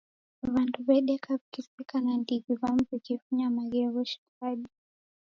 Wandu 0.53 0.77
wedeka 0.87 1.31
wikiseka 1.33 1.95
na 2.05 2.13
ndighi 2.21 2.51
wamu 2.61 2.83
wikifunya 2.91 3.47
maghegho 3.57 4.01
shighadi 4.09 4.69